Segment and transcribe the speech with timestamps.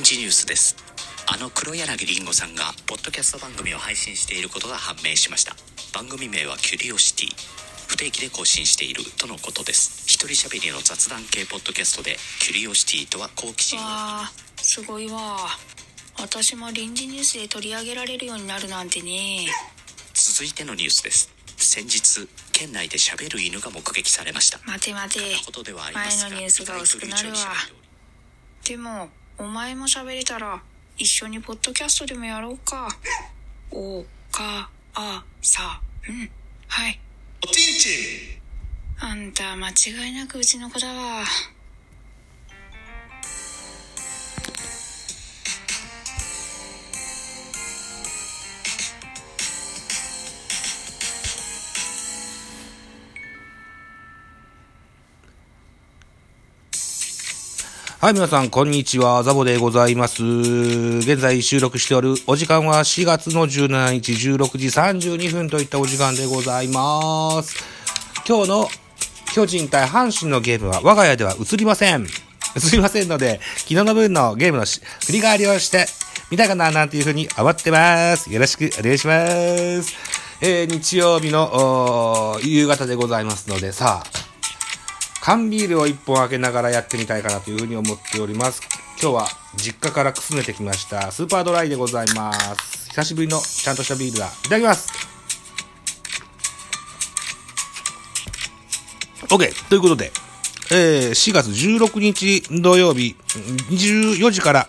[0.00, 0.76] 臨時ニュースです。
[1.26, 5.54] あの黒柳りんごさんがポッドキャスト番組を配信していることが判明しました。
[5.92, 7.28] 番組名はキュリオシティ。
[7.86, 9.04] 不定期で更新している。
[9.18, 10.08] とのことです。
[10.08, 13.82] 一人喋りの雑談系ポッドキャストでキュリオシティとは好奇心を。
[13.82, 13.88] わ
[14.24, 15.36] あすごいわ。
[16.18, 19.48] 私も臨時ニュースで取り上げられるようになるなんてね。
[20.14, 21.30] 続いてのニュースです。
[21.58, 24.60] 先日県内で喋る犬が目撃されました。
[24.64, 25.20] 待て待て。
[25.20, 27.36] 前のニュースが薄くなるわ。
[28.64, 29.10] でも
[29.40, 30.60] お前も喋れたら
[30.98, 32.88] 一緒にポッドキャストでもやろうか。
[33.70, 36.30] おかあさうん。
[36.68, 37.00] はい。
[37.42, 37.88] おちんち
[38.98, 39.02] ん。
[39.02, 41.24] あんた間違いなくうちの子だわ
[58.00, 59.22] はい、皆さん、こんにちは。
[59.24, 60.24] ザボでございます。
[60.24, 67.62] 現在収録しておるお時間は4月の17日16時32分といったお時間でございます。
[68.26, 68.68] 今日の
[69.34, 72.04] 巨人対阪神のゲームは我が家では映りません。
[72.04, 72.06] 映
[72.72, 75.84] りませんので、昨日の分のゲームの振り返りをして
[76.30, 78.32] みたかななんていうふうに思ってます。
[78.32, 79.94] よろしくお願いします。
[80.40, 84.29] えー、日曜日の夕方でございますので、さあ、
[85.22, 88.62] 缶ビールを一本開けながらやってみたいかなというふうに思っております。
[89.00, 91.10] 今日は実家からくすねてきました。
[91.12, 92.88] スーパードライでございます。
[92.90, 94.26] 久しぶりのちゃんとしたビールだ。
[94.26, 95.10] いただきます。
[99.28, 99.68] OK!
[99.68, 100.10] ということで、
[100.72, 103.14] えー、4月16日土曜日、
[103.70, 104.68] 24時から、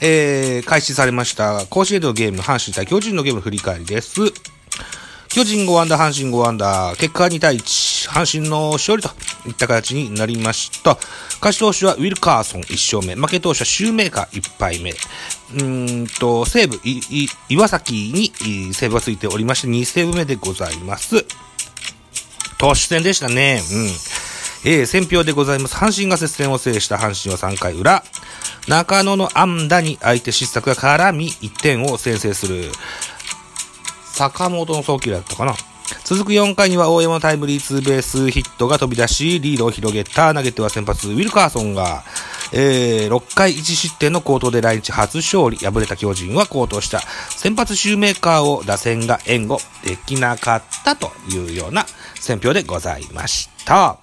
[0.00, 4.20] えー、開始されました、甲子園でのゲーム、阪神対巨人のゲームの振り返りです。
[5.28, 7.62] 巨人5アンダー、阪神5アンダー、結果2対1、
[8.12, 9.08] 阪神の勝利と
[9.48, 10.98] いった形になりました。
[11.40, 14.90] 勝ち投手はウィルカーソン1勝目、負け投手はシューメーカー1敗目。
[14.90, 16.78] うーんと、西武、
[17.48, 21.24] 岩崎に西武がついておりまして、2セーブ目でございます。
[22.58, 23.62] 投手戦でしたね。
[23.72, 23.86] うん。
[24.64, 25.74] えー、選票でございます。
[25.74, 28.04] 阪神が接戦を制した阪神は3回裏。
[28.68, 32.70] 中野の安打に相手失策が絡み、1点を先制する。
[34.12, 35.54] 坂本の送球だったかな。
[36.14, 42.02] 続く4回には大山のタイムリーツーベースヒットが飛び出し、リードを広げた投げては先発、ウィルカーソンが、
[42.52, 45.56] えー、6回1失点の好投で来日初勝利。
[45.56, 47.00] 敗れた巨人は好投した。
[47.30, 49.56] 先発シューメーカーを打線が援護
[49.86, 51.86] できなかったというような
[52.16, 53.96] 選評でございました。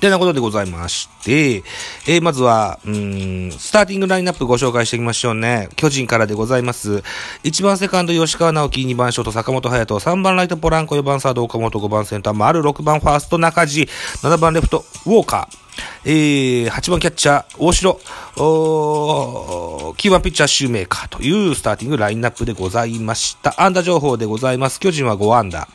[0.00, 5.68] てなことでございまして、えー、まずは、うん、スターティングラインナップご紹介していきましょうね。
[5.76, 7.02] 巨人からでございます。
[7.44, 13.82] 1番セカンド吉川直樹、2番ショート坂本隼人、3番ライトポランコ、4番サード岡本、5番センター丸、6番ファースト中地、
[14.22, 15.58] 7番レフトウォーカー、
[16.04, 18.00] えー、8番キャッチャー大城、
[18.38, 23.62] おー9番ピッチャーシューメーカーというスターティングラインナップでございました。
[23.62, 24.80] 安打情報でございます。
[24.80, 25.68] 巨人は5安打。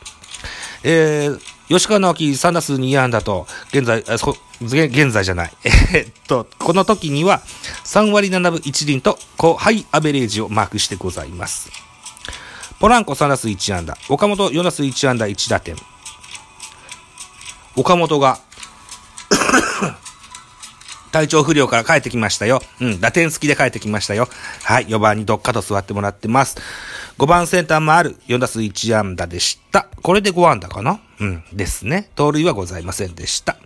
[0.82, 5.52] えー、吉川直樹3打数2安打と、現在、あそ現在じゃない。
[5.94, 7.42] えっと、この時には
[7.84, 11.70] 3割7分1厘と、高ハイアベレージをマークしてございます。
[12.78, 13.98] ポランコ3打数1安打。
[14.08, 15.76] 岡本4打数1安打1打点。
[17.74, 18.38] 岡本が、
[21.10, 22.62] 体調不良から帰ってきましたよ。
[22.80, 24.28] うん、打点付きで帰ってきましたよ。
[24.62, 26.56] はい、4番にどっかと座ってもらってます。
[27.18, 29.88] 5番センターもある4打数1安打でした。
[30.02, 31.00] これで5安打かな？
[31.18, 32.10] うん、ですね。
[32.14, 33.56] 盗塁はございませんでした。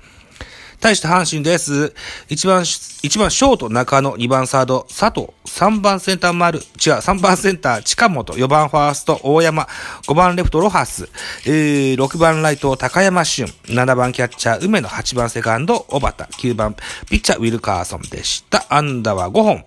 [0.80, 1.92] 対して阪神です。
[2.30, 9.68] 1番、1番ショート中野、2番サード佐藤、3番センター丸、違う、3番センター近本、4番ファースト大山、
[10.06, 11.10] 5番レフトロハス、
[11.44, 16.74] えー、6番ライト高山俊、7番キャッチャー梅野、8番セカンド小畑、9番
[17.10, 18.64] ピッチャーウィルカーソンでした。
[18.70, 19.64] 安打は5本。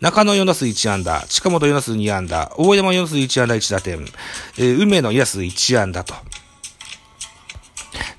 [0.00, 4.06] 中野4打数1安打、近本4打数2安打、大山4打数1安打1打点、
[4.58, 6.14] えー、梅野4打数1安打と。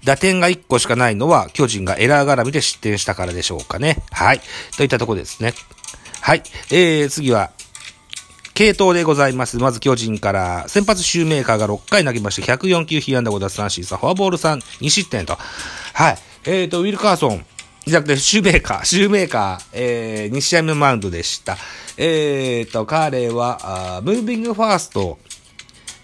[0.03, 3.97] 打点が1個しかないのは、巨人がエラー絡みで失点したからでしょうかね。
[4.11, 4.41] はい。
[4.77, 5.53] といったところですね。
[6.21, 6.43] はい。
[6.71, 7.51] えー、次は、
[8.55, 9.57] 系統でございます。
[9.57, 15.37] まず巨人から、先発シューメーカーが6回投げまして、104球、被安打5奪三振3、フォアボール3、2失点と。
[15.93, 16.17] はい。
[16.45, 17.45] えーと、ウィルカーソン、
[17.87, 21.57] じゃなくて、シューメーカー、シューメーカー、えー、2試合目マウンドでした。
[21.97, 25.17] えーと、彼は、あームービングファースト、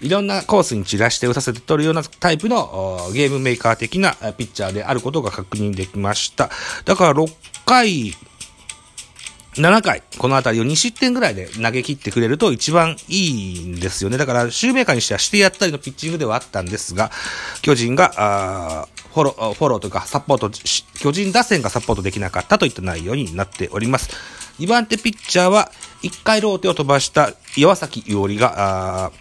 [0.01, 6.49] いろんなコースに散らして打たせて取るようなタイプのゲームメーカー的なピッチャーであることが確認できました。
[6.85, 7.31] だから6
[7.65, 8.13] 回
[9.55, 14.17] 7回、このあたりを2失点ぐらいで投げ切ってくれると一番いいんですよね。
[14.17, 17.11] だから、シューメーカーにしてはしてやったりのピッチングではあったんですが、
[17.61, 20.49] 巨人が、フォロー、フォローというかサポート、
[20.99, 24.09] 巨人打線がサポートできなかったといった内容になっております。
[24.59, 25.71] 2番手ピッチャーは、
[26.01, 29.11] 1回ローテを飛ばした岩崎伊織が、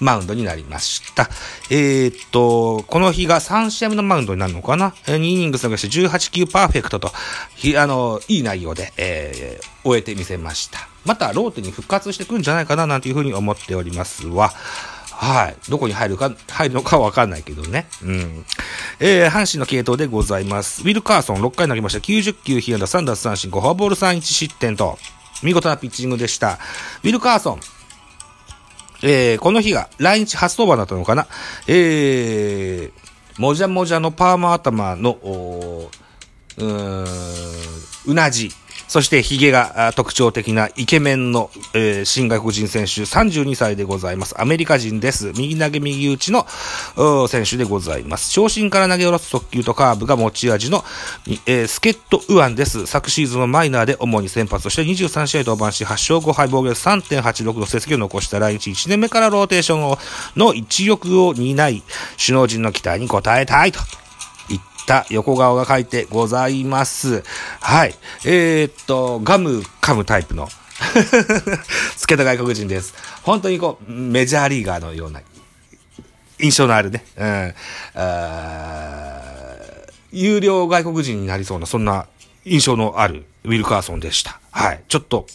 [0.00, 1.30] マウンドになりました。
[1.70, 10.88] えー、っと、この日が3試合目のマウンドになるのかな ?2 イニング探して18球パーフェクトと、あの、いい内容で、えー、終えてみせました。
[11.04, 14.52] また、ローテに復活してくるんじゃないかななんていうふうに思っておりますわ。
[15.22, 15.70] はい。
[15.70, 17.86] どこに入るか、入るのかわかんないけどね。
[18.02, 18.44] うん。
[18.98, 20.82] えー、阪神の系統でございます。
[20.82, 22.00] ウィル・カーソン6回投げました。
[22.00, 24.98] 90球、被安打3奪三振、5フォアボール3、1失点と、
[25.44, 26.58] 見事なピッチングでした。
[27.04, 27.60] ウィル・カーソン、
[29.04, 31.28] えー、この日が来日初登板だったのかな。
[31.68, 37.06] えー、もじゃもじゃのパーマ頭の、うーん、
[38.06, 38.50] うなじ。
[38.92, 44.38] そして髭が特徴的なイケメンの、えー、新外国人選手32歳でございます。
[44.38, 45.32] アメリカ人です。
[45.34, 46.46] 右投げ右打ちの
[47.26, 48.30] 選手でございます。
[48.32, 50.84] 長身から投げ下ろす速球とカーブが持ち味の、
[51.46, 52.84] えー、助っ人右腕です。
[52.84, 59.98] 昨シーズンはマイナーで主に先発として23試合登板し、8勝5敗防御率3.86の成績を残した来日1年目からローテーション
[60.36, 61.82] の一翼を担い、
[62.22, 63.80] 首脳陣の期待に応えたいと
[64.92, 67.22] た横顔が書いてございます。
[67.60, 67.94] はい。
[68.26, 70.50] えー、っと、ガム噛むタイプの
[71.96, 72.94] つけた外国人です。
[73.22, 75.22] 本当にこう、メジャーリーガーのような
[76.38, 77.04] 印象のあるね。
[77.16, 77.54] うん。
[80.12, 82.06] 有料外国人になりそうな、そんな
[82.44, 84.40] 印象のあるウィルカーソンでした。
[84.50, 84.82] はい。
[84.88, 85.26] ちょっと、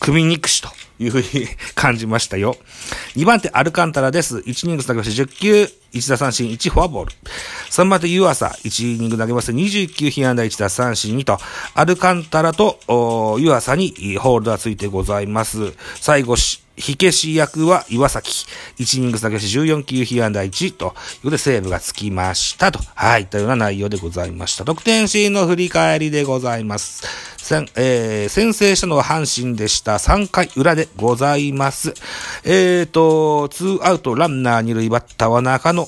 [0.00, 0.68] 組み憎しと
[0.98, 2.56] いうふうに感じましたよ。
[3.16, 4.38] 2番手、アルカンタラです。
[4.38, 7.12] 1イニング投げまして10球、1打三振、1フォアボール。
[7.70, 11.38] 3番手、湯浅、1イニング投げまして29球、被安打1打三振2と、
[11.74, 15.72] アルカンタラと、湯浅にホールドがついてございます。
[15.96, 16.36] 最後、
[16.76, 18.46] 火消し役は岩崎。
[18.78, 20.94] 1イニング投げし14球被安打1というこ
[21.24, 22.80] とでセーブがつきましたと。
[22.94, 24.64] はい、いったような内容でございました。
[24.64, 27.34] 得点シーンの振り返りでございます。
[27.38, 29.94] 先,、えー、先制したのは阪神でした。
[29.98, 31.94] 3回裏でございます。
[32.42, 35.86] えーと、2アウトランナー2塁バッターは中野。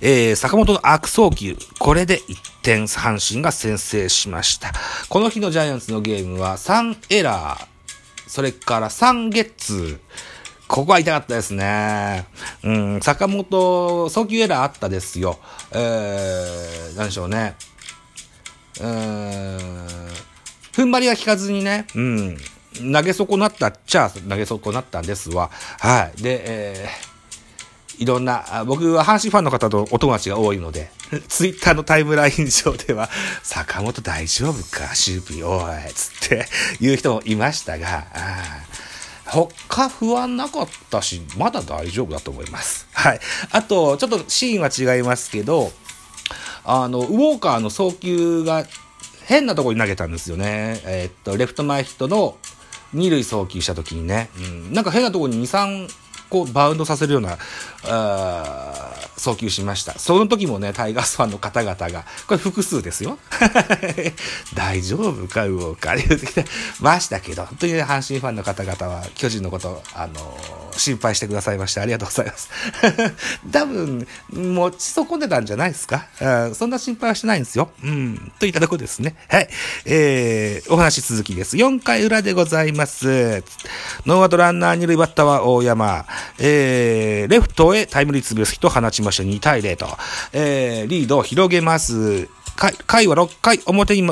[0.00, 1.56] えー、坂本の悪送球。
[1.78, 4.72] これで1点阪神が先制しました。
[5.08, 7.75] この日のジャイアンツのゲームは3エラー。
[8.26, 10.00] それから3月。
[10.68, 12.26] ここは痛かったですね。
[12.64, 15.38] うん、坂本、送球エラーあったですよ。
[15.72, 17.54] えー、なんでしょうね。
[18.80, 20.08] うーん、
[20.72, 22.36] 踏ん張りが効かずにね、うん、
[22.92, 25.50] 投げ損なったっちゃ投げ損なったんですわ。
[25.78, 26.22] はい。
[26.22, 27.05] で、えー
[27.98, 30.90] いろんな、僕は阪神ファンの方とお友達が多いので、
[31.28, 33.08] ツイッターのタイムライン上では、
[33.42, 36.48] 坂本大丈夫か守備、おい、つって
[36.80, 38.06] 言う人もいましたが、
[39.24, 42.86] 他不安なかったし、まだ大丈夫だと思います。
[42.92, 43.20] はい。
[43.50, 45.72] あと、ちょっとシーンは違いますけど、
[46.64, 48.66] あの、ウォーカーの送球が
[49.24, 50.80] 変なところに投げたんですよね。
[50.84, 52.36] えー、っと、レフト前ヒットの
[52.92, 55.88] 二塁送球した時にね、うん、なんか変なところに2、3
[56.28, 57.38] こうバウンドさせるような、
[57.84, 59.98] あ送球しました。
[59.98, 63.18] その時もね、タイガースファンの方々が、これ複数ですよ。
[64.54, 66.44] 大丈夫か、ウォーカー言ってきて
[66.80, 72.50] ましたけど、本当にね、阪神ファンの方々は、巨人のこと、あのー、心配してくださいまして、ありがとうございます。
[73.52, 77.70] 多分、持ち損ねたんじゃないですか、うん、そんな心配はしてないんですよ。
[77.82, 79.16] うん、といったとこですね。
[79.28, 79.48] はい。
[79.84, 81.56] えー、お話続きです。
[81.56, 83.42] 4回裏でございます。
[84.06, 86.06] ノーアウトランナー二塁バッターは大山。
[86.38, 89.86] えー、レフトへタイムリーツーベースヒットを放ちました2対0と、
[90.32, 92.28] えー、リードを広げます。
[92.56, 94.04] 回回は6回表に、え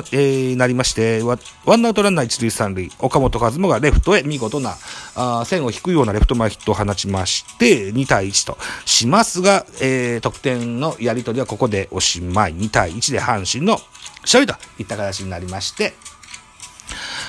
[0.52, 1.36] ー、なりまして、ワ
[1.76, 4.76] ンアウトランナー1塁3塁、岡本和真がレフトへ見事な
[5.16, 13.78] あ線を引くようなレフト前ヒットを放ちまして、2対1としますが、えー、得点のやり取りはここでおしまい、2対1で阪神の
[14.22, 15.94] 勝利といった形になりまして、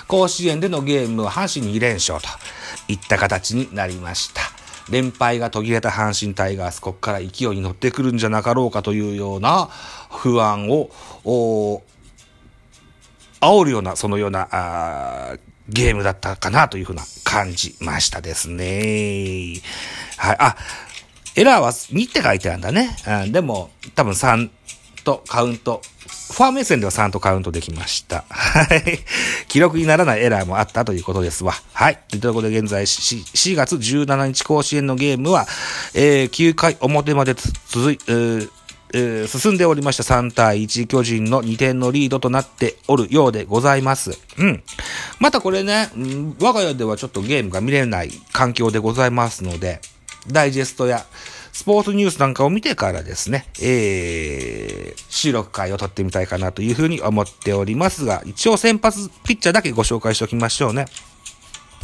[0.08, 2.28] 甲子園でのゲームは阪神2連勝と
[2.88, 4.45] いった形になりました。
[4.90, 9.70] 連敗が途切れた阪神タイガース、ここから勢いに乗ってくるんじゃなかろうかというような
[10.10, 10.92] 不安を、
[13.42, 15.38] 煽るような、そのような、あ
[15.68, 19.62] ゲームだったかなというふうな感じましたですね。
[20.18, 20.38] はい。
[20.40, 20.56] あ、
[21.36, 22.96] エラーは2って書いてあるんだね。
[23.26, 24.50] うん、でも、多分3
[25.06, 25.82] とカウント
[26.32, 28.26] ファー目線では3とカウントできました。
[28.30, 29.00] はい。
[29.48, 31.54] 記録にならないエラーもあったということですわ。
[31.72, 32.00] はい。
[32.10, 35.46] ということで現在 4, 4月17日甲子園のゲームは、
[35.94, 44.12] えー、9回表まで続い、えー、進んでおりました3対1巨人の2点のリードとなっておるようでございます。
[44.38, 44.64] うん。
[45.20, 45.90] またこれね、
[46.42, 49.80] 我が家ではちょっとゲームが見れない環境でございますので、
[50.28, 51.06] ダイジェストや
[51.56, 60.86] スポーツニュースなんかを見てからですね、えー、収録会を撮ってみたいかなというふうに思っておりますが、一応先発ピッチャーだけご紹介しておきましょうね。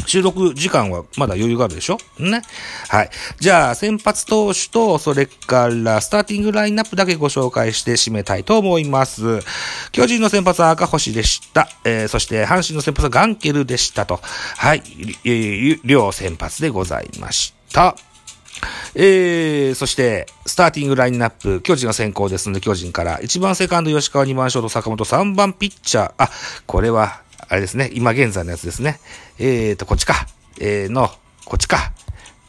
[0.06, 1.98] 収録時間はまだ余裕があるでしょ？
[2.20, 2.42] ね。
[2.90, 3.10] はい。
[3.40, 9.40] じゃあ、先発投手と、それからスターティングラインナップだけご紹介して締めたいと思います。
[9.94, 11.70] 巨人の先発は赤星でした。
[11.86, 14.20] えー、そして阪神の先発はガンケルでしたと。
[14.58, 14.84] はい。
[15.86, 17.96] 両先発でございました。
[18.96, 26.30] えー、そして、スターティングラインナップ、巨人が先行ですので、巨人から、1番セカンド吉川、2番ショート坂本、3番ピッチャー、あ、
[26.66, 29.00] これは、あれですね、今現在のやつですね。
[29.40, 30.28] えーと、こっちか。
[30.60, 31.10] えー、の、
[31.46, 31.92] こっちか。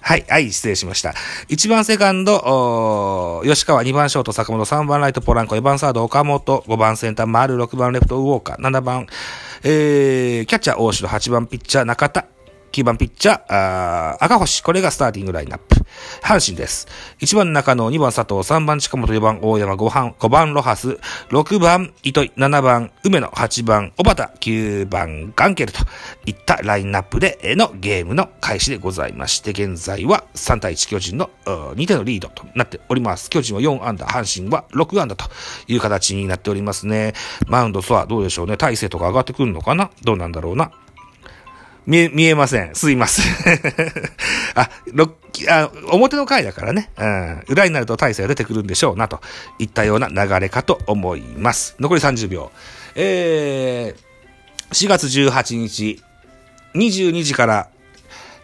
[0.04, 1.14] はい、はい、失礼しました。
[1.48, 9.06] 1番セカンド、吉川、2番ショート、坂本、3番ライト、ポランコ、4番サード、岡本、5番センター、丸、6番レフト、ウォーカー、7番、
[9.62, 12.26] えー、キャッチャー、大城、8番ピッチャー、中田、
[12.72, 14.62] 9番ピッチャー、あー赤星。
[14.62, 15.71] これがスターティングラインナップ。
[16.22, 16.88] 阪神です。
[17.20, 20.98] 1番中野、2番佐藤、3番近本、4番大山、5番、5番ロハス、
[21.30, 25.80] 6番糸井、7番梅野、8番小畑、9番ガンケルと
[26.26, 33.30] いったラインナップでのゲームの開始でございまして、現在は3対1巨人の2点のリードとなっております。
[33.30, 35.24] 巨人は4安打、阪神は6安打と
[35.66, 37.14] いう形になっておりますね。
[37.46, 38.56] マウンドはどうでしょうね。
[38.56, 39.90] 体勢とか上がってくるのかな？
[40.04, 40.70] どうなんだろうな？
[41.86, 42.74] 見え、見えません。
[42.74, 43.26] すいません。
[44.54, 44.70] あ、
[45.48, 46.90] あ、表の回だからね。
[46.96, 47.44] うん。
[47.48, 49.20] 裏になると大勢が出てくるんでしょうな、と
[49.58, 51.74] いったような流れかと思います。
[51.80, 52.52] 残り30秒。
[52.94, 56.02] えー、4月18日、
[56.74, 57.68] 22時から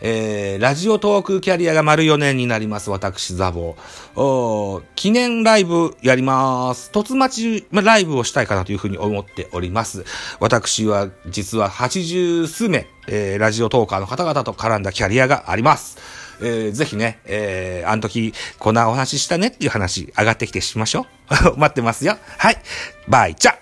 [0.00, 4.82] えー、ラジオトークキャリアが丸4年になります、私、ザボー。
[4.94, 6.90] 記念ライブやります。
[6.92, 10.04] 突待ちライブをしたいかなというふうに思っております。
[10.38, 15.98] 私は、実は80数名、えー、ラジオトーカーの方々と絡んだキャリアがあります。
[16.40, 21.06] えー、ぜひね、えー、あの時、こんなお話したねっていう話、上がってきてしましょ
[21.56, 21.56] う。
[21.58, 22.16] 待ってますよ。
[22.38, 22.58] はい。
[23.08, 23.54] バイチャ